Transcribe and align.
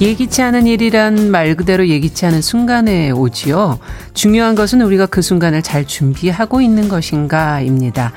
예기치 0.00 0.42
않은 0.42 0.68
일이란 0.68 1.32
말 1.32 1.56
그대로 1.56 1.88
예기치 1.88 2.24
않은 2.26 2.40
순간에 2.40 3.10
오지요. 3.10 3.80
중요한 4.14 4.54
것은 4.54 4.80
우리가 4.80 5.06
그 5.06 5.22
순간을 5.22 5.62
잘 5.62 5.84
준비하고 5.84 6.60
있는 6.60 6.88
것인가입니다. 6.88 8.12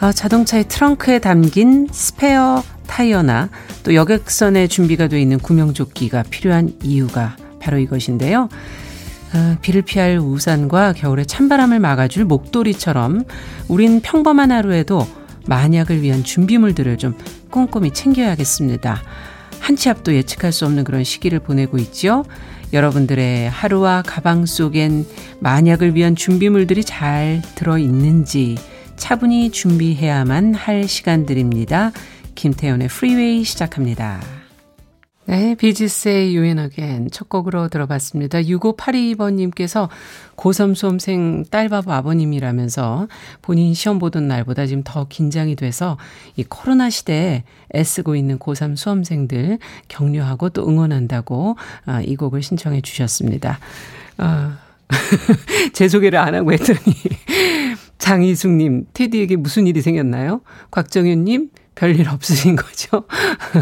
아, 0.00 0.12
자동차의 0.12 0.64
트렁크에 0.68 1.18
담긴 1.18 1.88
스페어 1.90 2.62
타이어나 2.86 3.50
또 3.82 3.94
여객선에 3.94 4.66
준비가 4.66 5.08
되어 5.08 5.18
있는 5.18 5.38
구명조끼가 5.38 6.24
필요한 6.30 6.72
이유가 6.82 7.36
바로 7.60 7.78
이것인데요. 7.78 8.48
아, 9.34 9.56
비를 9.60 9.82
피할 9.82 10.18
우산과 10.18 10.94
겨울에 10.94 11.24
찬바람을 11.24 11.80
막아줄 11.80 12.24
목도리처럼 12.24 13.24
우린 13.68 14.00
평범한 14.00 14.52
하루에도 14.52 15.06
만약을 15.46 16.00
위한 16.00 16.24
준비물들을 16.24 16.96
좀 16.96 17.14
꼼꼼히 17.50 17.90
챙겨야겠습니다. 17.92 19.02
한치 19.60 19.88
앞도 19.88 20.14
예측할 20.14 20.52
수 20.52 20.64
없는 20.66 20.84
그런 20.84 21.04
시기를 21.04 21.38
보내고 21.38 21.78
있죠. 21.78 22.24
여러분들의 22.72 23.50
하루와 23.50 24.02
가방 24.02 24.46
속엔 24.46 25.06
만약을 25.40 25.94
위한 25.94 26.16
준비물들이 26.16 26.84
잘 26.84 27.42
들어 27.54 27.78
있는지 27.78 28.56
차분히 28.96 29.50
준비해야만 29.50 30.54
할 30.54 30.88
시간들입니다. 30.88 31.92
김태현의 32.34 32.88
프리웨이 32.88 33.44
시작합니다. 33.44 34.39
네, 35.26 35.54
비지스의 35.54 36.36
and 36.38 36.60
Again 36.60 37.10
첫 37.12 37.28
곡으로 37.28 37.68
들어봤습니다. 37.68 38.40
6582번님께서 38.40 39.88
고3 40.34 40.74
수험생 40.74 41.44
딸바보 41.50 41.92
아버님이라면서 41.92 43.06
본인 43.42 43.74
시험 43.74 43.98
보던 43.98 44.26
날보다 44.26 44.66
지금 44.66 44.82
더 44.82 45.06
긴장이 45.08 45.56
돼서 45.56 45.98
이 46.36 46.44
코로나 46.44 46.90
시대에 46.90 47.44
애쓰고 47.74 48.16
있는 48.16 48.38
고3 48.38 48.76
수험생들 48.76 49.58
격려하고 49.88 50.48
또 50.48 50.66
응원한다고 50.66 51.56
아, 51.84 52.00
이 52.00 52.16
곡을 52.16 52.42
신청해 52.42 52.80
주셨습니다. 52.80 53.60
아, 54.16 54.58
제 55.74 55.86
소개를 55.88 56.18
안 56.18 56.34
하고 56.34 56.52
했더니 56.52 56.80
장희숙님, 57.98 58.86
테디에게 58.94 59.36
무슨 59.36 59.66
일이 59.66 59.82
생겼나요? 59.82 60.40
곽정현님, 60.70 61.50
별일 61.74 62.08
없으신 62.08 62.56
거죠? 62.56 63.04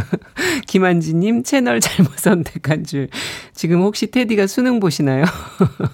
김한지님, 0.66 1.42
채널 1.44 1.80
잘못 1.80 2.18
선택한 2.18 2.84
줄. 2.84 3.08
지금 3.54 3.80
혹시 3.82 4.10
테디가 4.10 4.46
수능 4.46 4.80
보시나요? 4.80 5.24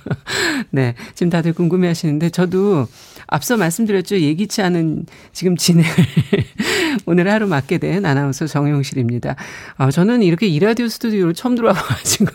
네. 0.70 0.94
지금 1.14 1.30
다들 1.30 1.52
궁금해 1.52 1.88
하시는데, 1.88 2.30
저도 2.30 2.86
앞서 3.26 3.56
말씀드렸죠. 3.56 4.20
예기치 4.20 4.62
않은 4.62 5.06
지금 5.32 5.56
진행을 5.56 5.90
오늘 7.06 7.30
하루 7.30 7.46
맡게 7.46 7.78
된 7.78 8.06
아나운서 8.06 8.46
정용실입니다. 8.46 9.36
아, 9.76 9.90
저는 9.90 10.22
이렇게 10.22 10.46
이라디오 10.46 10.88
스튜디오를 10.88 11.34
처음 11.34 11.54
들어와가지고 11.54 12.26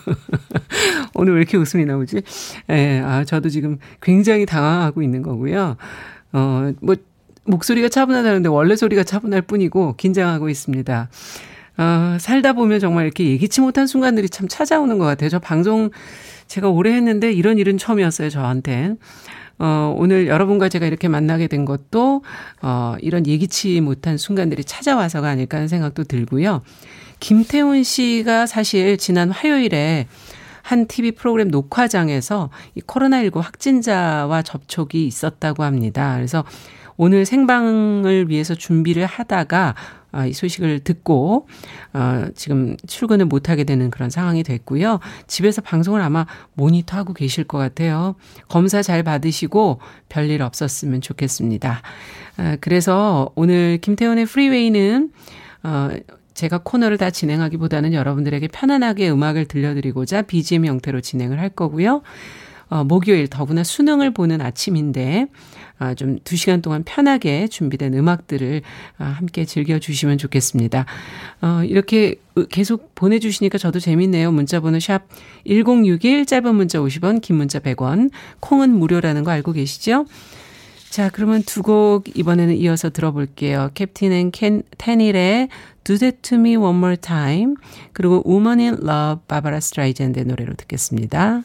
오늘 1.14 1.34
왜 1.34 1.40
이렇게 1.40 1.56
웃음이 1.56 1.84
나오지? 1.84 2.16
예, 2.16 2.74
네, 2.74 3.00
아, 3.00 3.24
저도 3.24 3.48
지금 3.48 3.78
굉장히 4.00 4.46
당황하고 4.46 5.02
있는 5.02 5.22
거고요. 5.22 5.76
어, 6.32 6.72
뭐, 6.80 6.94
목소리가 7.50 7.88
차분하다는데 7.88 8.48
원래 8.48 8.76
소리가 8.76 9.04
차분할 9.04 9.42
뿐이고 9.42 9.96
긴장하고 9.96 10.48
있습니다. 10.48 11.08
어, 11.78 12.16
살다 12.20 12.52
보면 12.52 12.80
정말 12.80 13.04
이렇게 13.04 13.26
예기치 13.26 13.60
못한 13.60 13.86
순간들이 13.86 14.28
참 14.28 14.48
찾아오는 14.48 14.98
것 14.98 15.04
같아요. 15.04 15.30
저 15.30 15.38
방송 15.38 15.90
제가 16.46 16.68
오래 16.68 16.92
했는데 16.92 17.32
이런 17.32 17.58
일은 17.58 17.78
처음이었어요, 17.78 18.28
저한테. 18.30 18.94
어, 19.58 19.94
오늘 19.96 20.26
여러분과 20.26 20.68
제가 20.68 20.86
이렇게 20.86 21.06
만나게 21.08 21.46
된 21.46 21.64
것도, 21.64 22.22
어, 22.62 22.94
이런 23.00 23.26
예기치 23.26 23.80
못한 23.82 24.16
순간들이 24.16 24.64
찾아와서가 24.64 25.28
아닐까 25.28 25.58
하는 25.58 25.68
생각도 25.68 26.04
들고요. 26.04 26.62
김태훈 27.20 27.82
씨가 27.82 28.46
사실 28.46 28.96
지난 28.96 29.30
화요일에 29.30 30.06
한 30.62 30.86
TV 30.86 31.12
프로그램 31.12 31.48
녹화장에서 31.48 32.50
이 32.74 32.80
코로나19 32.80 33.40
확진자와 33.40 34.42
접촉이 34.42 35.06
있었다고 35.06 35.62
합니다. 35.62 36.14
그래서 36.16 36.44
오늘 37.02 37.24
생방을 37.24 38.28
위해서 38.28 38.54
준비를 38.54 39.06
하다가 39.06 39.74
아, 40.12 40.26
이 40.26 40.34
소식을 40.34 40.80
듣고 40.80 41.48
어, 41.94 42.26
지금 42.34 42.76
출근을 42.86 43.24
못하게 43.24 43.64
되는 43.64 43.90
그런 43.90 44.10
상황이 44.10 44.42
됐고요. 44.42 45.00
집에서 45.26 45.62
방송을 45.62 46.02
아마 46.02 46.26
모니터하고 46.52 47.14
계실 47.14 47.44
것 47.44 47.56
같아요. 47.56 48.16
검사 48.50 48.82
잘 48.82 49.02
받으시고 49.02 49.80
별일 50.10 50.42
없었으면 50.42 51.00
좋겠습니다. 51.00 51.80
아, 52.36 52.56
그래서 52.60 53.30
오늘 53.34 53.78
김태훈의 53.80 54.26
프리웨이는 54.26 55.10
어, 55.62 55.88
제가 56.34 56.58
코너를 56.58 56.98
다 56.98 57.08
진행하기보다는 57.08 57.94
여러분들에게 57.94 58.46
편안하게 58.48 59.10
음악을 59.10 59.46
들려드리고자 59.46 60.22
BGM 60.22 60.66
형태로 60.66 61.00
진행을 61.00 61.40
할 61.40 61.48
거고요. 61.48 62.02
어, 62.70 62.84
목요일 62.84 63.28
더구나 63.28 63.64
수능을 63.64 64.12
보는 64.12 64.40
아침인데 64.40 65.26
아, 65.78 65.94
좀 65.94 66.19
두 66.19 66.36
시간 66.36 66.62
동안 66.62 66.84
편하게 66.84 67.48
준비된 67.48 67.94
음악들을 67.94 68.62
아, 68.98 69.04
함께 69.04 69.44
즐겨주시면 69.44 70.18
좋겠습니다. 70.18 70.86
어, 71.42 71.62
이렇게 71.64 72.16
계속 72.50 72.94
보내주시니까 72.94 73.58
저도 73.58 73.80
재밌네요. 73.80 74.30
문자번호 74.30 74.78
샵 74.78 75.02
1061, 75.46 76.26
짧은 76.26 76.54
문자 76.54 76.78
50원, 76.78 77.20
긴 77.20 77.36
문자 77.36 77.58
100원, 77.58 78.10
콩은 78.40 78.70
무료라는 78.70 79.24
거 79.24 79.30
알고 79.30 79.52
계시죠? 79.52 80.06
자, 80.90 81.08
그러면 81.08 81.42
두 81.44 81.62
곡 81.62 82.16
이번에는 82.16 82.56
이어서 82.56 82.90
들어볼게요. 82.90 83.70
캡틴 83.74 84.12
앤 84.12 84.30
켄, 84.30 84.62
테닐의 84.76 85.48
Do 85.84 85.96
That 85.96 86.18
To 86.22 86.38
Me 86.38 86.56
One 86.56 86.76
More 86.76 86.96
Time 86.96 87.54
그리고 87.92 88.22
Woman 88.26 88.58
in 88.58 88.74
Love 88.74 89.22
바바라 89.28 89.60
스트라이샌드의 89.60 90.26
노래로 90.26 90.54
듣겠습니다. 90.54 91.42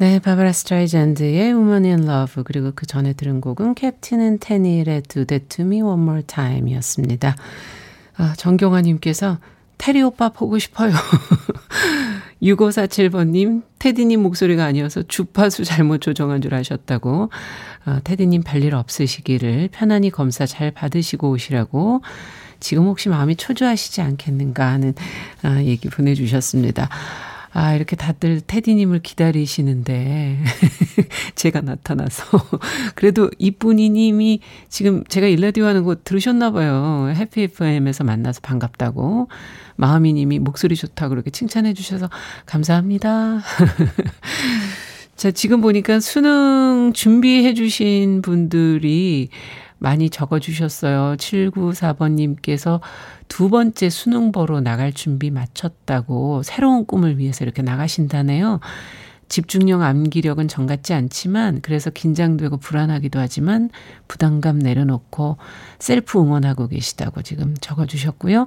네, 0.00 0.20
바바라 0.20 0.52
스트라이샌드의 0.52 1.54
Woman 1.54 1.84
in 1.84 2.04
Love 2.08 2.44
그리고 2.44 2.70
그 2.72 2.86
전에 2.86 3.14
들은 3.14 3.40
곡은 3.40 3.74
캡틴 3.74 4.20
앤 4.20 4.38
테닐의 4.38 5.02
Do 5.02 5.24
That 5.24 5.48
To 5.48 5.64
Me 5.64 5.82
One 5.82 6.00
More 6.00 6.22
Time이었습니다. 6.22 7.34
아, 8.16 8.34
정경아님께서 8.36 9.38
테리 9.76 10.00
오빠 10.02 10.28
보고 10.28 10.56
싶어요. 10.60 10.92
6547번님, 12.40 13.62
테디님 13.80 14.22
목소리가 14.22 14.64
아니어서 14.64 15.02
주파수 15.02 15.64
잘못 15.64 16.00
조정한 16.00 16.42
줄 16.42 16.54
아셨다고. 16.54 17.30
아, 17.84 18.00
테디님 18.04 18.44
별일 18.44 18.76
없으시기를 18.76 19.70
편안히 19.72 20.10
검사 20.10 20.46
잘 20.46 20.70
받으시고 20.70 21.28
오시라고. 21.28 22.02
지금 22.60 22.84
혹시 22.84 23.08
마음이 23.08 23.34
초조하시지 23.34 24.00
않겠는가 24.00 24.64
하는 24.64 24.94
아, 25.42 25.60
얘기 25.60 25.88
보내주셨습니다. 25.88 26.88
아, 27.60 27.74
이렇게 27.74 27.96
다들 27.96 28.40
테디님을 28.40 29.00
기다리시는데, 29.00 30.38
제가 31.34 31.60
나타나서. 31.60 32.22
그래도 32.94 33.32
이쁜이 33.36 33.90
님이 33.90 34.38
지금 34.68 35.02
제가 35.08 35.26
일라디오 35.26 35.64
하는 35.64 35.82
거 35.82 35.96
들으셨나봐요. 36.04 37.14
해피 37.16 37.42
FM에서 37.42 38.04
만나서 38.04 38.42
반갑다고. 38.44 39.28
마음이 39.74 40.12
님이 40.12 40.38
목소리 40.38 40.76
좋다고 40.76 41.10
그렇게 41.10 41.30
칭찬해 41.30 41.74
주셔서 41.74 42.08
감사합니다. 42.46 43.40
자, 45.16 45.32
지금 45.32 45.60
보니까 45.60 45.98
수능 45.98 46.92
준비해 46.94 47.54
주신 47.54 48.22
분들이 48.22 49.30
많이 49.78 50.10
적어 50.10 50.38
주셨어요. 50.38 51.16
794번님께서 51.16 52.80
두 53.28 53.48
번째 53.48 53.90
수능 53.90 54.32
보러 54.32 54.60
나갈 54.60 54.92
준비 54.92 55.30
마쳤다고 55.30 56.42
새로운 56.42 56.84
꿈을 56.86 57.18
위해서 57.18 57.44
이렇게 57.44 57.62
나가신다네요. 57.62 58.60
집중력 59.28 59.82
암기력은 59.82 60.48
정 60.48 60.66
같지 60.66 60.94
않지만 60.94 61.60
그래서 61.60 61.90
긴장되고 61.90 62.56
불안하기도 62.56 63.18
하지만 63.18 63.70
부담감 64.08 64.58
내려놓고 64.58 65.36
셀프 65.78 66.18
응원하고 66.18 66.68
계시다고 66.68 67.22
지금 67.22 67.54
적어 67.60 67.86
주셨고요. 67.86 68.46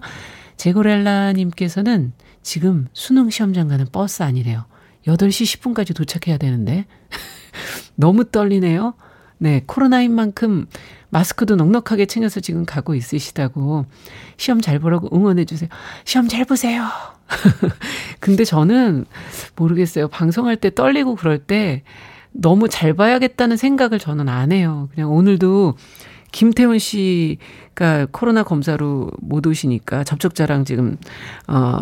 제고렐라님께서는 0.58 2.14
지금 2.42 2.88
수능 2.94 3.30
시험장 3.30 3.68
가는 3.68 3.86
버스 3.92 4.24
아니래요. 4.24 4.66
8시 5.08 5.60
10분까지 5.60 5.96
도착해야 5.96 6.38
되는데. 6.38 6.86
너무 7.96 8.26
떨리네요. 8.26 8.96
네, 9.42 9.64
코로나인 9.66 10.14
만큼 10.14 10.68
마스크도 11.10 11.56
넉넉하게 11.56 12.06
챙겨서 12.06 12.42
지금 12.42 12.64
가고 12.64 12.94
있으시다고 12.94 13.88
시험 14.38 14.62
잘 14.62 14.78
보라고 14.78 15.10
응원해 15.12 15.46
주세요. 15.46 15.68
시험 16.06 16.28
잘 16.28 16.46
보세요. 16.46 16.86
근데 18.22 18.46
저는 18.46 19.06
모르겠어요. 19.56 20.10
방송할 20.10 20.58
때 20.58 20.70
떨리고 20.70 21.16
그럴 21.16 21.40
때 21.40 21.82
너무 22.32 22.70
잘 22.70 22.94
봐야겠다는 22.94 23.58
생각을 23.58 23.98
저는 23.98 24.30
안 24.30 24.52
해요. 24.52 24.90
그냥 24.94 25.12
오늘도 25.12 25.74
김태훈 26.32 26.78
씨가 26.78 28.10
코로나 28.12 28.44
검사로 28.44 29.10
못 29.22 29.48
오시니까 29.48 30.04
접촉자랑 30.04 30.66
지금 30.66 30.98
어, 31.48 31.80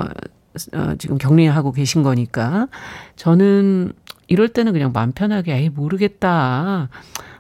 어 0.73 0.95
지금 0.97 1.17
격리하고 1.17 1.73
계신 1.73 2.03
거니까 2.03 2.69
저는 3.17 3.91
이럴 4.27 4.47
때는 4.47 4.71
그냥 4.71 4.93
마음 4.93 5.11
편하게 5.11 5.55
에이 5.55 5.69
모르겠다 5.69 6.87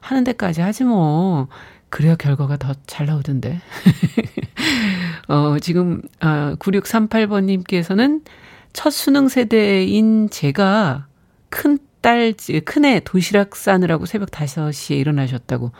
하는 0.01 0.23
데까지 0.23 0.61
하지 0.61 0.83
뭐 0.83 1.47
그래야 1.89 2.15
결과가 2.15 2.57
더 2.57 2.73
잘 2.85 3.07
나오던데. 3.07 3.59
어, 5.27 5.57
지금, 5.59 6.01
아, 6.19 6.55
9638번님께서는 6.59 8.23
첫 8.73 8.89
수능 8.91 9.27
세대인 9.27 10.29
제가 10.29 11.07
큰 11.49 11.77
딸, 12.01 12.33
큰애 12.65 13.01
도시락 13.03 13.55
싸느라고 13.55 14.05
새벽 14.05 14.31
5시에 14.31 14.97
일어나셨다고 14.97 15.71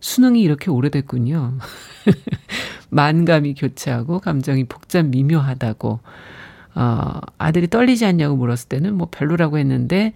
수능이 0.00 0.42
이렇게 0.42 0.70
오래됐군요. 0.70 1.58
만감이 2.90 3.54
교차하고 3.54 4.20
감정이 4.20 4.64
복잡 4.64 5.06
미묘하다고. 5.06 6.00
어, 6.76 7.20
아들이 7.38 7.68
떨리지 7.68 8.04
않냐고 8.04 8.36
물었을 8.36 8.68
때는 8.68 8.94
뭐 8.94 9.08
별로라고 9.10 9.58
했는데 9.58 10.12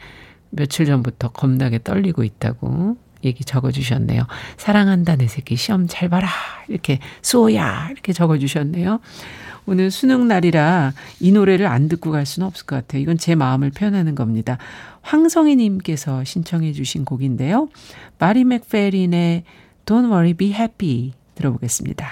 며칠 0.51 0.87
전부터 0.87 1.31
겁나게 1.31 1.79
떨리고 1.83 2.25
있다고 2.25 2.97
얘기 3.25 3.45
적어주셨네요. 3.45 4.27
사랑한다, 4.57 5.17
내 5.17 5.27
새끼. 5.27 5.57
시험 5.57 5.87
잘 5.89 6.09
봐라. 6.09 6.29
이렇게, 6.69 6.99
수호야. 7.23 7.89
이렇게 7.91 8.13
적어주셨네요. 8.13 9.01
오늘 9.67 9.91
수능 9.91 10.29
날이라 10.29 10.95
이 11.21 11.31
노래를 11.31 11.67
안 11.67 11.89
듣고 11.89 12.11
갈 12.11 12.25
수는 12.25 12.47
없을 12.47 12.65
것 12.65 12.77
같아요. 12.77 13.03
이건 13.03 13.19
제 13.19 13.35
마음을 13.35 13.71
표현하는 13.71 14.15
겁니다. 14.15 14.57
황성희님께서 15.03 16.25
신청해 16.25 16.73
주신 16.73 17.05
곡인데요. 17.05 17.69
마리 18.19 18.45
맥페린의 18.45 19.45
Don't 19.85 20.07
Worry, 20.07 20.33
Be 20.35 20.53
Happy 20.55 21.13
들어보겠습니다. 21.35 22.09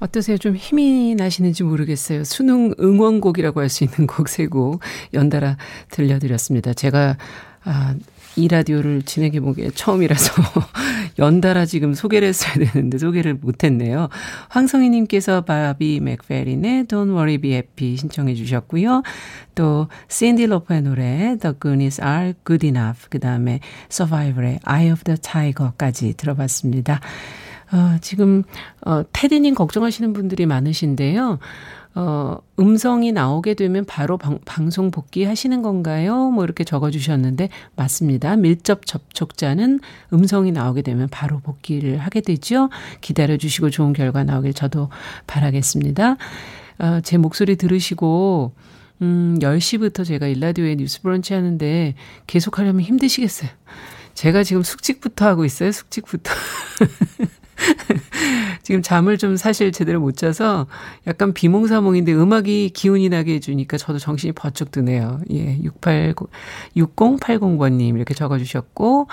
어떠세요? 0.00 0.36
좀 0.36 0.56
힘이 0.56 1.14
나시는지 1.14 1.62
모르겠어요. 1.62 2.24
수능 2.24 2.74
응원곡이라고 2.78 3.60
할 3.60 3.68
수 3.70 3.84
있는 3.84 4.06
곡 4.06 4.28
세 4.28 4.46
곡 4.46 4.80
연달아 5.14 5.56
들려드렸습니다. 5.90 6.74
제가 6.74 7.16
아, 7.64 7.94
이 8.36 8.48
라디오를 8.48 9.02
진행해 9.02 9.40
보기에 9.40 9.70
처음이라서 9.70 10.32
연달아 11.18 11.64
지금 11.64 11.94
소개를 11.94 12.28
했어야 12.28 12.54
되는데 12.54 12.98
소개를 12.98 13.34
못했네요. 13.34 14.08
황성희님께서 14.50 15.42
바비 15.42 16.00
맥페린의 16.00 16.84
Don't 16.84 17.10
Worry 17.10 17.38
Be 17.38 17.52
Happy 17.52 17.96
신청해 17.96 18.34
주셨고요. 18.34 19.02
또 19.54 19.88
신디 20.08 20.46
로퍼의 20.46 20.82
노래 20.82 21.36
The 21.40 21.54
Goonies 21.60 22.00
Are 22.02 22.34
Good 22.46 22.66
Enough 22.66 23.06
그 23.08 23.18
다음에 23.18 23.60
Survivor의 23.90 24.60
Eye 24.64 24.92
of 24.92 25.04
the 25.04 25.18
Tiger까지 25.18 26.14
들어봤습니다. 26.14 27.00
어, 27.72 27.98
지금 28.00 28.42
어, 28.84 29.02
테디님 29.12 29.54
걱정하시는 29.54 30.12
분들이 30.12 30.46
많으신데요. 30.46 31.38
어, 31.96 32.36
음성이 32.60 33.10
나오게 33.10 33.54
되면 33.54 33.86
바로 33.86 34.18
방, 34.18 34.38
방송 34.44 34.90
복귀하시는 34.90 35.62
건가요? 35.62 36.30
뭐 36.30 36.44
이렇게 36.44 36.62
적어 36.62 36.90
주셨는데 36.90 37.48
맞습니다. 37.74 38.36
밀접 38.36 38.84
접촉자는 38.84 39.80
음성이 40.12 40.52
나오게 40.52 40.82
되면 40.82 41.08
바로 41.10 41.40
복귀를 41.40 41.96
하게 41.96 42.20
되죠. 42.20 42.68
기다려 43.00 43.38
주시고 43.38 43.70
좋은 43.70 43.94
결과 43.94 44.24
나오길 44.24 44.52
저도 44.52 44.90
바라겠습니다. 45.26 46.16
어, 46.78 47.00
제 47.02 47.16
목소리 47.16 47.56
들으시고 47.56 48.52
음, 49.00 49.38
10시부터 49.40 50.04
제가 50.04 50.26
일라디오에 50.26 50.76
뉴스 50.76 51.00
브런치 51.00 51.32
하는데 51.32 51.94
계속 52.26 52.58
하려면 52.58 52.82
힘드시겠어요. 52.82 53.50
제가 54.12 54.42
지금 54.42 54.62
숙직부터 54.62 55.26
하고 55.26 55.46
있어요. 55.46 55.72
숙직부터. 55.72 56.30
지금 58.62 58.82
잠을 58.82 59.18
좀 59.18 59.36
사실 59.36 59.72
제대로 59.72 60.00
못 60.00 60.16
자서 60.16 60.66
약간 61.06 61.32
비몽사몽인데 61.32 62.12
음악이 62.14 62.70
기운이 62.70 63.08
나게 63.08 63.34
해주니까 63.34 63.76
저도 63.76 63.98
정신이 63.98 64.32
번쩍 64.32 64.70
드네요. 64.70 65.20
예, 65.30 65.58
680, 65.62 66.16
6080번님 66.76 67.96
이렇게 67.96 68.14
적어주셨고, 68.14 69.08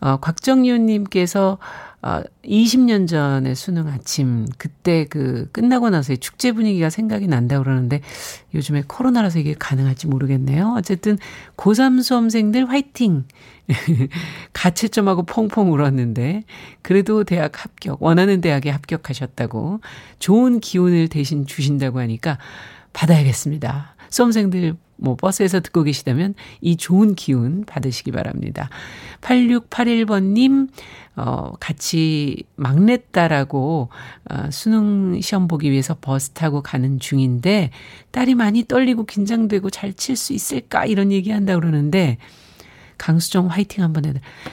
어, 0.00 0.16
곽정윤님께서 0.18 1.58
어, 2.02 2.22
20년 2.44 3.06
전에 3.06 3.54
수능 3.54 3.86
아침, 3.88 4.46
그때 4.56 5.04
그 5.04 5.48
끝나고 5.52 5.90
나서의 5.90 6.16
축제 6.16 6.52
분위기가 6.52 6.88
생각이 6.88 7.26
난다 7.26 7.58
그러는데 7.58 8.00
요즘에 8.54 8.84
코로나라서 8.86 9.38
이게 9.38 9.54
가능할지 9.58 10.06
모르겠네요. 10.06 10.74
어쨌든 10.78 11.18
고3 11.58 12.02
수험생들 12.02 12.70
화이팅! 12.70 13.24
가채점하고 14.54 15.24
펑펑 15.24 15.72
울었는데 15.72 16.44
그래도 16.80 17.24
대학 17.24 17.62
합격, 17.62 18.02
원하는 18.02 18.40
대학에 18.40 18.70
합격하셨다고 18.70 19.80
좋은 20.18 20.60
기운을 20.60 21.08
대신 21.08 21.46
주신다고 21.46 22.00
하니까 22.00 22.38
받아야겠습니다. 22.94 23.94
수험생들 24.10 24.76
뭐 24.96 25.16
버스에서 25.16 25.60
듣고 25.60 25.82
계시다면 25.82 26.34
이 26.60 26.76
좋은 26.76 27.14
기운 27.14 27.64
받으시기 27.64 28.12
바랍니다. 28.12 28.68
8681번님, 29.22 30.68
어, 31.16 31.52
같이 31.58 32.44
막내딸하고 32.56 33.88
어, 34.30 34.50
수능 34.50 35.20
시험 35.20 35.48
보기 35.48 35.70
위해서 35.70 35.96
버스 36.00 36.30
타고 36.30 36.62
가는 36.62 36.98
중인데 36.98 37.70
딸이 38.10 38.34
많이 38.34 38.64
떨리고 38.64 39.04
긴장되고 39.06 39.70
잘 39.70 39.94
칠 39.94 40.16
수 40.16 40.32
있을까 40.32 40.84
이런 40.84 41.12
얘기 41.12 41.30
한다 41.30 41.54
그러는데 41.54 42.18
강수정 43.00 43.46
화이팅 43.46 43.82
한번 43.82 44.02
돼. 44.02 44.12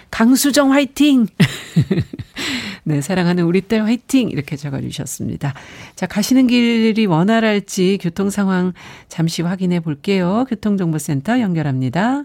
강수정 0.09 0.71
화이팅! 0.71 1.27
네, 2.85 3.01
사랑하는 3.01 3.43
우리 3.43 3.59
딸 3.59 3.83
화이팅! 3.83 4.29
이렇게 4.29 4.55
적어주셨습니다. 4.55 5.53
자, 5.95 6.07
가시는 6.07 6.47
길이 6.47 7.05
원활할지 7.05 7.99
교통 8.01 8.29
상황 8.29 8.71
잠시 9.09 9.41
확인해 9.41 9.81
볼게요. 9.81 10.45
교통정보센터 10.47 11.41
연결합니다. 11.41 12.23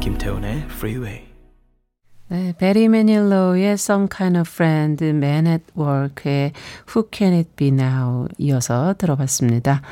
김태훈의 0.00 0.58
Freeway. 0.68 1.33
네, 2.28 2.54
베리 2.56 2.88
매닐로의 2.88 3.72
Some 3.72 4.08
Kind 4.10 4.38
of 4.38 4.50
Friend, 4.50 5.04
Man 5.04 5.46
at 5.46 5.62
Work의 5.76 6.52
Who 6.88 7.06
Can 7.12 7.34
It 7.34 7.50
Be 7.54 7.68
Now 7.68 8.28
이어서 8.38 8.94
들어봤습니다. 8.96 9.82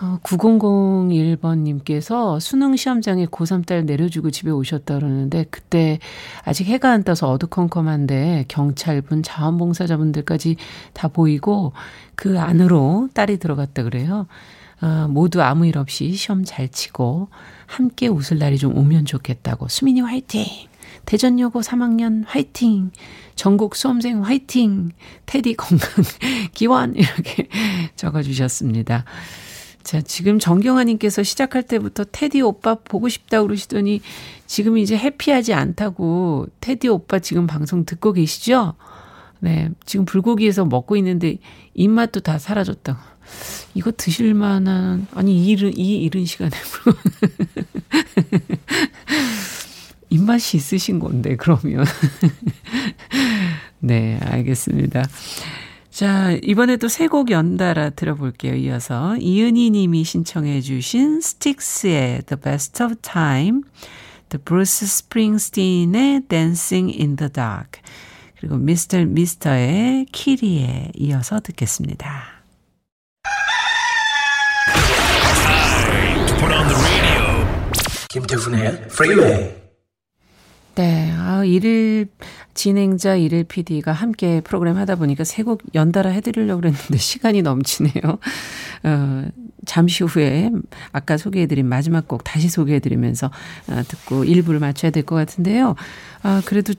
어, 0.00 0.20
9001번님께서 0.22 2.38
수능 2.38 2.76
시험장에 2.76 3.26
고3 3.26 3.66
딸 3.66 3.84
내려주고 3.86 4.30
집에 4.30 4.52
오셨다 4.52 4.94
그러는데 4.94 5.46
그때 5.50 5.98
아직 6.44 6.68
해가 6.68 6.92
안 6.92 7.02
떠서 7.02 7.28
어두컴컴한데 7.30 8.44
경찰분, 8.46 9.24
자원봉사자분들까지 9.24 10.54
다 10.92 11.08
보이고 11.08 11.72
그 12.14 12.38
안으로 12.38 13.08
딸이 13.14 13.38
들어갔다 13.38 13.82
그래요. 13.82 14.28
어, 14.80 15.08
모두 15.08 15.42
아무 15.42 15.66
일 15.66 15.76
없이 15.78 16.12
시험 16.12 16.44
잘 16.44 16.68
치고 16.68 17.30
함께 17.66 18.06
웃을 18.06 18.38
날이 18.38 18.58
좀 18.58 18.76
오면 18.76 19.06
좋겠다고. 19.06 19.66
수민이 19.68 20.02
화이팅! 20.02 20.44
대전여고 21.06 21.60
3학년 21.60 22.24
화이팅! 22.26 22.90
전국 23.34 23.76
수험생 23.76 24.24
화이팅! 24.24 24.90
테디 25.24 25.54
건강 25.54 25.88
기원! 26.52 26.94
이렇게 26.94 27.48
적어주셨습니다. 27.96 29.04
자, 29.82 30.00
지금 30.00 30.40
정경아님께서 30.40 31.22
시작할 31.22 31.62
때부터 31.62 32.04
테디 32.10 32.42
오빠 32.42 32.74
보고 32.74 33.08
싶다 33.08 33.42
그러시더니 33.42 34.00
지금 34.46 34.78
이제 34.78 34.96
해피하지 34.96 35.54
않다고 35.54 36.48
테디 36.60 36.88
오빠 36.88 37.20
지금 37.20 37.46
방송 37.46 37.84
듣고 37.84 38.12
계시죠? 38.12 38.74
네, 39.38 39.70
지금 39.84 40.04
불고기에서 40.04 40.64
먹고 40.64 40.96
있는데 40.96 41.38
입맛도 41.74 42.20
다 42.20 42.38
사라졌다고. 42.38 42.98
이거 43.74 43.92
드실 43.96 44.34
만한, 44.34 45.06
아니, 45.14 45.36
이 45.36 45.50
이른, 45.50 45.76
이 45.76 46.02
이른 46.02 46.24
시간에. 46.24 46.50
입맛이 50.16 50.56
있으신 50.56 50.98
건데, 50.98 51.36
그러면. 51.36 51.84
네, 53.80 54.18
알겠습니다. 54.22 55.04
자, 55.90 56.36
이번에 56.42 56.76
또세곡 56.76 57.30
연달아 57.30 57.90
들어볼게요. 57.90 58.54
이어서 58.54 59.16
이은희 59.16 59.70
님이 59.70 60.04
신청해 60.04 60.60
주신 60.60 61.20
스틱스의 61.22 62.22
The 62.26 62.40
Best 62.42 62.82
of 62.82 62.96
Time, 63.00 63.62
The 64.28 64.42
Bruce 64.44 64.86
Springsteen의 64.86 66.28
Dancing 66.28 66.94
in 66.98 67.16
the 67.16 67.32
Dark, 67.32 67.80
그리고 68.38 68.58
미스터 68.58 69.04
미스터의 69.04 70.06
키리에 70.12 70.92
이어서 70.96 71.40
듣겠습니다. 71.40 72.36
김태훈의 78.10 78.88
프리웨이 78.88 79.65
네. 80.76 81.10
아, 81.16 81.42
일일 81.42 82.08
진행자 82.52 83.16
일일 83.16 83.44
PD가 83.44 83.92
함께 83.92 84.42
프로그램 84.42 84.76
하다 84.76 84.96
보니까 84.96 85.24
세 85.24 85.42
곡 85.42 85.62
연달아 85.74 86.10
해드리려고 86.10 86.60
그랬는데 86.60 86.96
시간이 86.98 87.40
넘치네요. 87.42 87.92
어, 88.84 89.24
잠시 89.64 90.04
후에 90.04 90.50
아까 90.92 91.16
소개해드린 91.16 91.66
마지막 91.66 92.06
곡 92.06 92.24
다시 92.24 92.50
소개해드리면서 92.50 93.30
어, 93.68 93.82
듣고 93.88 94.24
1부를 94.24 94.60
마쳐야 94.60 94.90
될 94.90 95.02
것 95.04 95.14
같은데요. 95.16 95.76
아, 96.22 96.42
그래도 96.44 96.74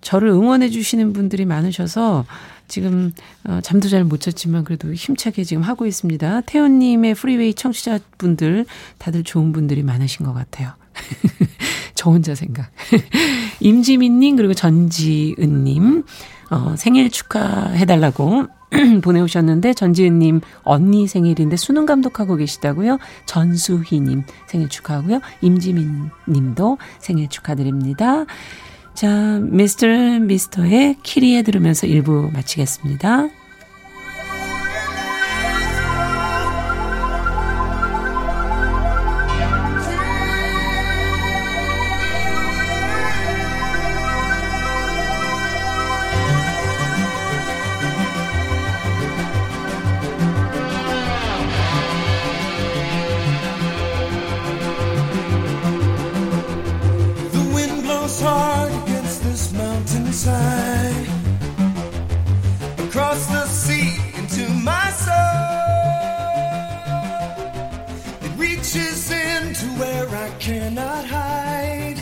저를 0.00 0.28
응원해 0.30 0.68
주시는 0.68 1.12
분들이 1.12 1.44
많으셔서 1.44 2.24
지금 2.66 3.12
어, 3.44 3.60
잠도 3.62 3.88
잘 3.88 4.02
못 4.02 4.20
잤지만 4.20 4.64
그래도 4.64 4.92
힘차게 4.92 5.44
지금 5.44 5.62
하고 5.62 5.86
있습니다. 5.86 6.40
태훈님의 6.42 7.14
프리웨이 7.14 7.54
청취자분들 7.54 8.66
다들 8.98 9.22
좋은 9.22 9.52
분들이 9.52 9.84
많으신 9.84 10.26
것 10.26 10.32
같아요. 10.34 10.72
저 12.06 12.10
혼자 12.12 12.36
생각. 12.36 12.70
임지민님, 13.58 14.36
그리고 14.36 14.54
전지은님, 14.54 16.04
어, 16.50 16.74
생일 16.76 17.10
축하해달라고 17.10 18.46
보내오셨는데, 19.02 19.74
전지은님 19.74 20.40
언니 20.62 21.08
생일인데 21.08 21.56
수능 21.56 21.84
감독하고 21.84 22.36
계시다고요? 22.36 22.98
전수희님 23.26 24.22
생일 24.46 24.68
축하하고요. 24.68 25.20
임지민 25.40 26.10
님도 26.28 26.78
생일 27.00 27.28
축하드립니다. 27.28 28.24
자, 28.94 29.40
미스터 29.42 29.88
미스터의 30.20 30.98
키리에 31.02 31.42
들으면서 31.42 31.88
1부 31.88 32.32
마치겠습니다. 32.32 33.30
reaches 68.76 69.10
into 69.10 69.66
where 69.78 70.08
I 70.08 70.30
cannot 70.38 71.04
hide, 71.06 72.00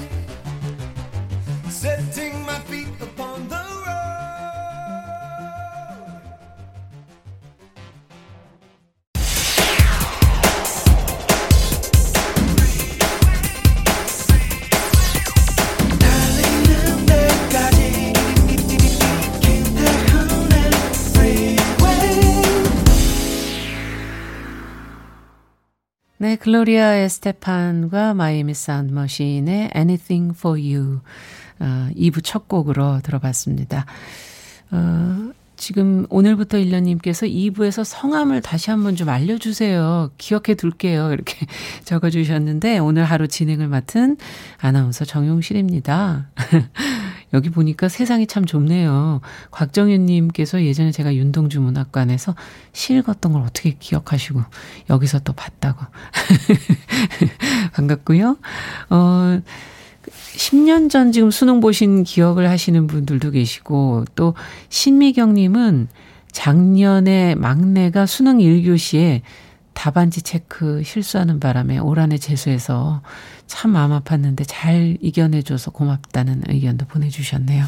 setting 1.69 2.45
my 2.45 2.59
feet 2.61 2.89
upon 3.01 3.49
the 3.49 3.64
네, 26.35 26.39
글로리아 26.39 26.97
에스테판과 26.97 28.15
마이애미 28.15 28.55
사운드 28.55 28.93
머신의 28.93 29.71
Anything 29.77 30.35
for 30.37 30.59
You 30.61 30.99
어, 31.61 31.89
2부 31.95 32.25
첫 32.25 32.49
곡으로 32.49 32.99
들어봤습니다. 33.05 33.87
어, 34.73 35.31
지금 35.55 36.07
오늘부터 36.11 36.59
1년님께서 36.59 37.33
2부에서 37.33 37.85
성함을 37.85 38.41
다시 38.41 38.73
한번 38.73 38.97
좀 38.97 39.11
알려주세요. 39.11 40.11
기억해 40.19 40.57
둘게요. 40.57 41.13
이렇게 41.13 41.47
적어주셨는데 41.87 42.79
오늘 42.79 43.05
하루 43.05 43.29
진행을 43.29 43.69
맡은 43.69 44.17
아나운서 44.59 45.05
정용실입니다. 45.05 46.31
여기 47.35 47.51
보니까 47.51 47.89
세상이 47.89 48.27
참 48.27 48.47
좁네요. 48.47 49.21
곽정윤님께서 49.51 50.63
예전에 50.65 50.93
제가 50.93 51.15
윤동주 51.15 51.61
문학관에서 51.61 52.35
시 52.73 52.95
읽었던 52.95 53.33
걸 53.33 53.43
어떻게 53.43 53.77
기억하시고 53.79 54.41
여기서 54.89 55.19
또 55.21 55.33
봤다고. 55.33 55.85
반갑고요. 57.75 58.39
어, 58.91 59.41
10년 60.37 60.89
전 60.89 61.13
지금 61.13 61.31
수능 61.31 61.61
보신 61.61 62.05
기억을 62.05 62.49
하시는 62.49 62.87
분들도 62.87 63.33
계시고 63.33 64.05
또 64.15 64.35
신미경 64.69 65.35
님은 65.35 65.89
작년에 66.31 67.35
막내가 67.35 68.07
수능 68.07 68.39
1교시에 68.39 69.23
답안지 69.75 70.23
체크 70.23 70.83
실수하는 70.83 71.41
바람에 71.41 71.79
올 71.79 71.99
한해 71.99 72.19
재수해서 72.19 73.03
참 73.47 73.73
마음 73.73 73.91
아팠는데 73.91 74.45
잘 74.47 74.97
이겨내줘서 75.01 75.71
고맙다는 75.73 76.45
의견도 76.49 76.87
보내주셨네요. 76.87 77.65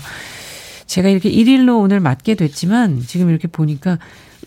제가 0.87 1.09
이렇게 1.09 1.31
1일로 1.31 1.81
오늘 1.81 2.01
맞게 2.01 2.37
됐지만 2.37 3.03
지금 3.03 3.29
이렇게 3.29 3.49
보니까 3.49 3.99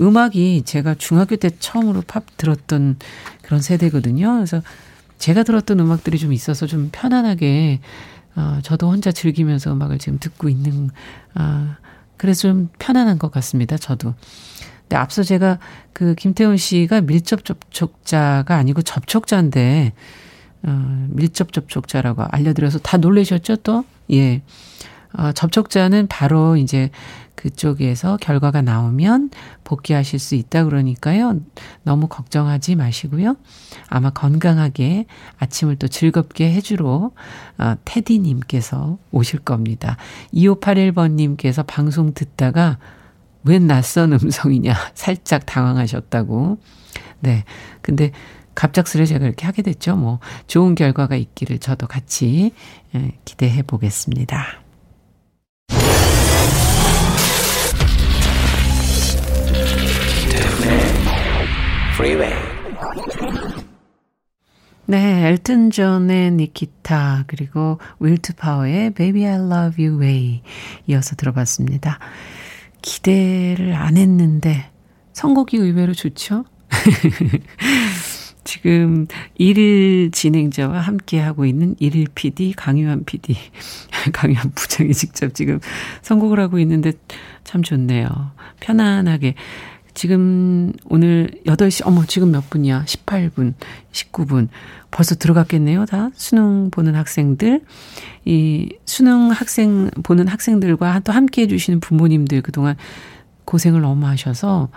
음악이 0.01 0.63
제가 0.65 0.95
중학교 0.95 1.35
때 1.35 1.49
처음으로 1.59 2.01
팝 2.07 2.23
들었던 2.37 2.97
그런 3.41 3.61
세대거든요. 3.61 4.35
그래서 4.35 4.61
제가 5.17 5.43
들었던 5.43 5.79
음악들이 5.79 6.17
좀 6.17 6.31
있어서 6.31 6.65
좀 6.65 6.89
편안하게 6.91 7.81
어, 8.35 8.59
저도 8.63 8.89
혼자 8.89 9.11
즐기면서 9.11 9.73
음악을 9.73 9.99
지금 9.99 10.17
듣고 10.17 10.47
있는 10.47 10.89
아 11.33 11.77
그래서 12.15 12.43
좀 12.43 12.69
편안한 12.79 13.19
것 13.19 13.31
같습니다. 13.31 13.77
저도. 13.77 14.13
근데 14.89 14.97
앞서 14.97 15.21
제가 15.21 15.59
그 15.93 16.15
김태훈 16.15 16.57
씨가 16.57 17.01
밀접 17.01 17.45
접촉자가 17.45 18.55
아니고 18.55 18.81
접촉자인데 18.81 19.93
어, 20.63 21.07
밀접 21.09 21.53
접촉자라고 21.53 22.23
알려드려서 22.31 22.79
다 22.79 22.97
놀라셨죠 22.97 23.57
또? 23.57 23.85
예. 24.11 24.41
어, 25.13 25.31
접촉자는 25.31 26.07
바로 26.07 26.57
이제 26.57 26.89
그쪽에서 27.35 28.17
결과가 28.17 28.61
나오면 28.63 29.29
복귀하실 29.63 30.17
수 30.19 30.35
있다 30.35 30.65
그러니까요. 30.65 31.39
너무 31.83 32.07
걱정하지 32.07 32.75
마시고요. 32.75 33.37
아마 33.87 34.09
건강하게 34.09 35.05
아침을 35.37 35.77
또 35.77 35.87
즐겁게 35.87 36.51
해주러 36.51 37.11
어, 37.59 37.75
테디님께서 37.85 38.97
오실 39.11 39.39
겁니다. 39.39 39.97
2581번님께서 40.33 41.63
방송 41.65 42.13
듣다가 42.13 42.77
웬 43.49 43.65
낯선 43.65 44.13
음성이냐 44.13 44.75
살짝 44.93 45.47
당황하셨다고. 45.47 46.59
네. 47.21 47.43
근데 47.81 48.11
갑작스레 48.53 49.05
제가 49.05 49.25
이렇게 49.25 49.47
하게 49.47 49.63
됐죠. 49.63 49.95
뭐 49.95 50.19
좋은 50.45 50.75
결과가 50.75 51.15
있기를 51.15 51.57
저도 51.57 51.87
같이 51.87 52.51
예, 52.93 53.17
기대해 53.25 53.63
보겠습니다. 53.63 54.45
네, 64.85 65.27
엘튼 65.27 65.71
존의 65.71 66.31
니키타 66.31 67.25
그리고 67.27 67.79
윌트 67.99 68.35
파워의 68.35 68.91
Baby 68.93 69.25
I 69.25 69.35
Love 69.35 69.85
You 69.85 69.99
Way 69.99 70.41
이어서 70.87 71.15
들어봤습니다. 71.15 71.99
기대를 72.81 73.73
안 73.73 73.97
했는데 73.97 74.69
선곡이 75.13 75.57
의외로 75.57 75.93
좋죠? 75.93 76.45
지금 78.43 79.05
일일 79.35 80.11
진행자와 80.11 80.79
함께 80.79 81.19
하고 81.19 81.45
있는 81.45 81.75
일일 81.79 82.07
PD 82.15 82.53
강유한 82.53 83.03
PD 83.03 83.35
강유한 84.13 84.51
부장이 84.55 84.93
직접 84.93 85.35
지금 85.35 85.59
선곡을 86.01 86.39
하고 86.39 86.57
있는데 86.59 86.93
참 87.43 87.61
좋네요. 87.61 88.07
편안하게 88.59 89.35
지금 89.93 90.73
오늘 90.85 91.31
8시, 91.45 91.85
어머, 91.85 92.05
지금 92.05 92.31
몇 92.31 92.49
분이야? 92.49 92.85
18분, 92.85 93.53
19분. 93.91 94.47
벌써 94.91 95.15
들어갔겠네요, 95.15 95.85
다. 95.85 96.09
수능 96.13 96.69
보는 96.71 96.95
학생들. 96.95 97.61
이 98.25 98.69
수능 98.85 99.31
학생, 99.31 99.89
보는 100.03 100.27
학생들과 100.27 100.99
또 101.01 101.11
함께 101.11 101.43
해주시는 101.43 101.79
부모님들 101.79 102.41
그동안 102.41 102.75
고생을 103.45 103.81
너무 103.81 104.05
하셔서 104.07 104.69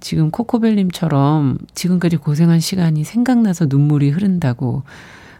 지금 0.00 0.30
코코벨님처럼 0.30 1.58
지금까지 1.74 2.16
고생한 2.16 2.60
시간이 2.60 3.04
생각나서 3.04 3.66
눈물이 3.68 4.10
흐른다고 4.10 4.82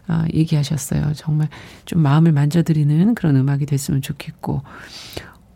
아, 0.07 0.25
얘기하셨어요. 0.33 1.13
정말 1.13 1.49
좀 1.85 2.01
마음을 2.01 2.31
만져드리는 2.31 3.13
그런 3.13 3.35
음악이 3.35 3.67
됐으면 3.67 4.01
좋겠고. 4.01 4.63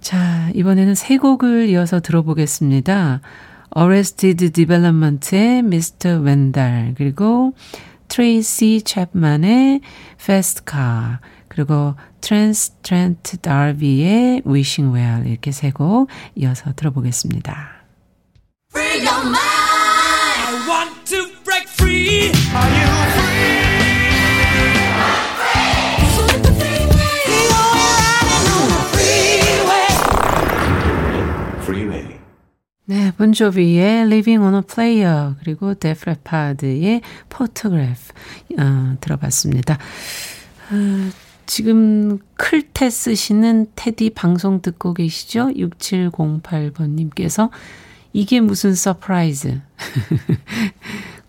자, 0.01 0.49
이번에는 0.53 0.95
세 0.95 1.17
곡을 1.17 1.67
이어서 1.69 1.99
들어보겠습니다. 1.99 3.21
Arrested 3.77 4.51
Development의 4.51 5.59
Mr. 5.59 6.23
Wendell, 6.23 6.93
그리고 6.95 7.53
트레이시 8.07 8.83
챕만의 8.85 9.81
Fast 10.19 10.61
Car, 10.69 11.17
그리고 11.47 11.95
테렌스 12.21 12.73
트렌트 12.81 13.37
다비의 13.37 14.43
Wishing 14.45 14.95
Well 14.95 15.27
이렇게 15.27 15.51
세 15.51 15.71
곡 15.71 16.09
이어서 16.35 16.73
들어보겠습니다. 16.75 17.85
네, 32.87 33.11
본조비의 33.17 34.03
Livin' 34.03 34.43
on 34.43 34.53
a 34.55 34.61
Prayer 34.61 35.33
그리고 35.39 35.73
데프 35.73 36.07
레파드의 36.07 37.01
Photograph 37.29 38.13
어, 38.59 38.95
들어봤습니다. 39.01 39.73
어, 39.73 41.09
지금 41.47 42.19
클테 42.35 42.91
쓰시는 42.91 43.67
테디 43.75 44.11
방송 44.11 44.61
듣고 44.61 44.93
계시죠? 44.93 45.49
6708번님께서 45.55 47.49
이게 48.13 48.39
무슨 48.39 48.75
surprise. 48.75 49.61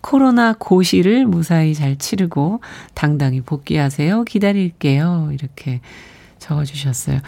코로나 0.07 0.53
고시를 0.53 1.25
무사히 1.25 1.73
잘 1.73 1.97
치르고 1.97 2.61
당당히 2.93 3.41
복귀하세요. 3.41 4.23
기다릴게요. 4.23 5.31
이렇게 5.33 5.81
적어주셨어요. 6.39 7.19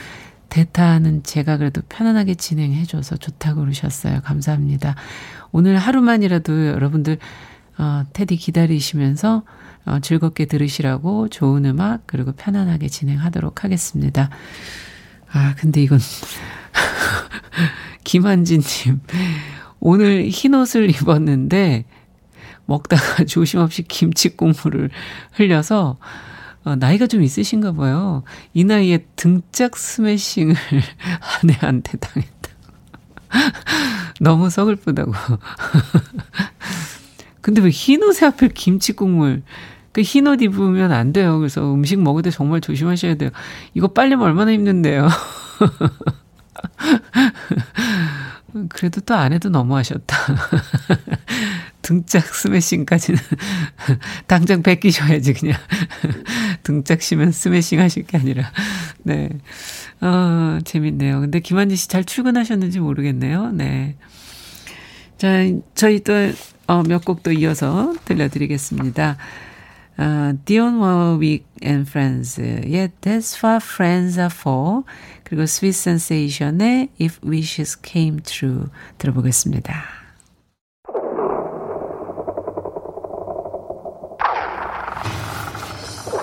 대타는 0.47 1.23
제가 1.23 1.57
그래도 1.57 1.81
편안하게 1.89 2.35
진행해줘서 2.35 3.17
좋다고 3.17 3.63
그러셨어요. 3.63 4.21
감사합니다. 4.23 4.95
오늘 5.51 5.77
하루만이라도 5.77 6.67
여러분들, 6.67 7.17
어, 7.79 8.05
테디 8.13 8.37
기다리시면서 8.37 9.43
어, 9.85 9.99
즐겁게 9.99 10.45
들으시라고 10.45 11.27
좋은 11.27 11.65
음악, 11.65 12.03
그리고 12.05 12.31
편안하게 12.31 12.87
진행하도록 12.87 13.65
하겠습니다. 13.65 14.29
아, 15.33 15.53
근데 15.57 15.83
이건, 15.83 15.99
김한진님, 18.05 19.01
오늘 19.81 20.29
흰 20.29 20.53
옷을 20.53 20.89
입었는데, 20.89 21.83
먹다가 22.69 23.25
조심없이 23.27 23.83
김치 23.83 24.29
국물을 24.37 24.89
흘려서, 25.33 25.97
어, 26.63 26.75
나이가 26.75 27.07
좀 27.07 27.23
있으신가 27.23 27.73
봐요. 27.73 28.23
이 28.53 28.63
나이에 28.63 29.05
등짝 29.15 29.75
스매싱을 29.77 30.55
아내한테 31.43 31.97
당했다. 31.97 32.49
너무 34.21 34.49
서글프다고. 34.49 35.13
근데 37.41 37.61
왜 37.61 37.69
흰 37.69 38.03
옷에 38.03 38.25
하필 38.25 38.49
김치 38.49 38.93
국물. 38.93 39.43
그 39.93 40.01
흰 40.01 40.27
옷 40.27 40.41
입으면 40.41 40.91
안 40.91 41.13
돼요. 41.13 41.37
그래서 41.39 41.73
음식 41.73 41.99
먹을 42.01 42.21
때 42.21 42.29
정말 42.31 42.61
조심하셔야 42.61 43.15
돼요. 43.15 43.31
이거 43.73 43.87
빨리면 43.87 44.25
얼마나 44.25 44.51
힘든데요. 44.51 45.07
그래도 48.69 49.01
또 49.01 49.13
안 49.15 49.33
해도 49.33 49.49
너무하셨다. 49.49 50.15
등짝 51.81 52.25
스매싱까지는 52.25 53.19
당장 54.27 54.61
베끼셔야지 54.63 55.33
그냥 55.33 55.57
등짝 56.63 57.01
시면 57.01 57.31
스매싱 57.31 57.79
하실 57.79 58.03
게 58.05 58.17
아니라 58.17 58.51
네. 59.03 59.29
어, 60.01 60.59
재밌네요. 60.63 61.21
근데 61.21 61.39
김한지 61.39 61.75
씨 61.75 61.87
잘 61.87 62.03
출근하셨는지 62.03 62.79
모르겠네요. 62.79 63.51
네. 63.51 63.95
자, 65.17 65.29
저희 65.75 65.99
또, 66.01 66.13
어, 66.67 66.83
몇 66.83 67.03
곡 67.03 67.23
또 67.23 67.31
이어서 67.31 67.93
들려드리겠습니다. 68.05 69.17
어, 69.97 70.31
Dion 70.45 70.75
Warwick 70.81 71.45
and 71.61 71.89
Friends의 71.89 72.89
That's 73.01 73.43
What 73.43 73.65
Friends 73.65 74.17
Are 74.17 74.31
For 74.33 74.83
그리고 75.25 75.43
Sweet 75.43 75.77
Sensation의 75.77 76.89
If 77.01 77.19
Wishes 77.25 77.77
Came 77.83 78.21
True 78.21 78.67
들어보겠습니다. 78.97 79.98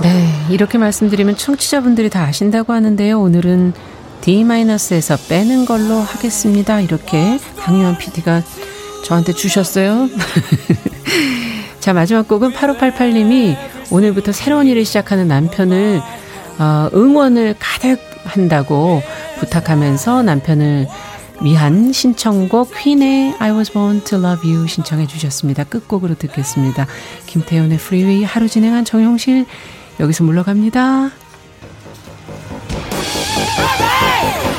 네, 0.02 0.28
이렇게 0.50 0.76
말씀드리면 0.76 1.37
청취자분들이 1.37 2.11
다 2.11 2.22
아신다고 2.24 2.72
하는데요. 2.74 3.18
오늘은 3.20 3.72
D-에서 4.20 5.16
빼는 5.28 5.64
걸로 5.64 5.96
하겠습니다. 5.96 6.80
이렇게 6.80 7.38
강유한 7.59 7.96
PD가 7.96 8.42
저한테 9.04 9.32
주셨어요. 9.32 10.09
자, 11.80 11.92
마지막 11.92 12.28
곡은 12.28 12.52
8588님이 12.52 13.56
오늘부터 13.90 14.32
새로운 14.32 14.66
일을 14.66 14.85
시작하는 14.85 15.28
남편을 15.28 16.02
어, 16.59 16.90
응원을 16.92 17.54
가득 17.59 17.98
한다고 18.24 19.02
부탁하면서 19.38 20.22
남편을 20.22 20.88
위한 21.42 21.92
신청곡 21.92 22.74
퀸의 22.76 23.37
I 23.38 23.52
was 23.52 23.72
born 23.72 24.02
to 24.04 24.18
love 24.18 24.50
you 24.50 24.66
신청해 24.66 25.06
주셨습니다. 25.06 25.64
끝곡으로 25.64 26.16
듣겠습니다. 26.16 26.87
김태훈의 27.26 27.78
프리웨이 27.78 28.24
하루 28.24 28.48
진행한 28.48 28.85
정용실 28.85 29.46
여기서 30.00 30.24
물러갑니다. 30.24 30.80
아, 30.80 31.11
네! 33.78 34.56